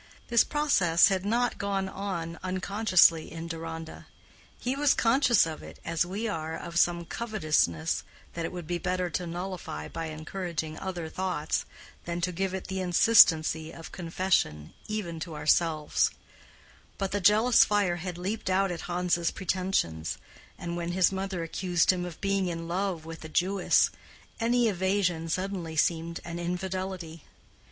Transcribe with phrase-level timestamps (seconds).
[0.29, 4.07] This process had not gone on unconsciously in Deronda:
[4.59, 8.01] he was conscious of it as we are of some covetousness
[8.33, 11.65] that it would be better to nullify by encouraging other thoughts
[12.05, 16.09] than to give it the insistency of confession even to ourselves:
[16.97, 20.17] but the jealous fire had leaped out at Hans's pretensions,
[20.57, 23.91] and when his mother accused him of being in love with a Jewess
[24.39, 27.23] any evasion suddenly seemed an infidelity.